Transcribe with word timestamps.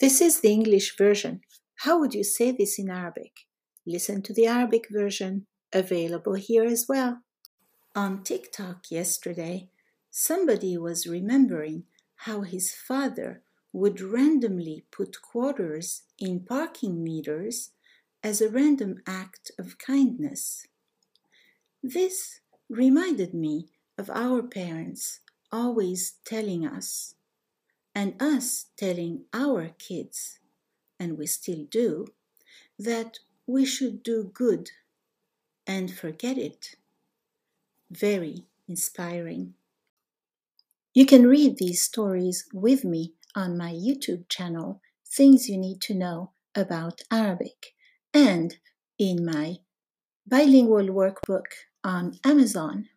This 0.00 0.22
is 0.22 0.40
the 0.40 0.48
English 0.48 0.96
version. 0.96 1.42
How 1.80 2.00
would 2.00 2.14
you 2.14 2.24
say 2.24 2.52
this 2.52 2.78
in 2.78 2.88
Arabic? 2.88 3.40
Listen 3.86 4.22
to 4.22 4.32
the 4.32 4.46
Arabic 4.46 4.86
version, 4.90 5.46
available 5.74 6.32
here 6.34 6.64
as 6.64 6.86
well. 6.88 7.20
On 7.94 8.22
TikTok 8.22 8.90
yesterday, 8.90 9.68
somebody 10.10 10.78
was 10.78 11.06
remembering 11.06 11.84
how 12.24 12.40
his 12.40 12.72
father 12.72 13.42
would 13.74 14.00
randomly 14.00 14.86
put 14.90 15.20
quarters 15.20 16.04
in 16.18 16.46
parking 16.48 17.04
meters 17.04 17.72
as 18.24 18.40
a 18.40 18.48
random 18.48 19.02
act 19.06 19.50
of 19.58 19.76
kindness. 19.76 20.66
This 21.82 22.40
reminded 22.70 23.34
me 23.34 23.68
of 23.98 24.08
our 24.08 24.42
parents 24.42 25.20
always 25.52 26.14
telling 26.24 26.66
us 26.66 27.16
and 27.94 28.20
us 28.20 28.66
telling 28.76 29.24
our 29.32 29.68
kids, 29.78 30.38
and 30.98 31.18
we 31.18 31.26
still 31.26 31.64
do, 31.70 32.06
that 32.78 33.18
we 33.46 33.64
should 33.64 34.02
do 34.02 34.30
good 34.32 34.70
and 35.66 35.92
forget 35.92 36.38
it. 36.38 36.76
Very 37.90 38.44
inspiring. 38.68 39.54
You 40.94 41.06
can 41.06 41.26
read 41.26 41.56
these 41.56 41.82
stories 41.82 42.46
with 42.52 42.84
me 42.84 43.14
on 43.34 43.56
my 43.56 43.72
YouTube 43.72 44.28
channel, 44.28 44.80
Things 45.06 45.48
You 45.48 45.56
Need 45.58 45.80
to 45.82 45.94
Know 45.94 46.32
About 46.54 47.02
Arabic, 47.10 47.74
and 48.12 48.56
in 48.98 49.24
my 49.24 49.58
bilingual 50.26 50.86
workbook 50.86 51.46
on 51.82 52.18
Amazon. 52.24 52.88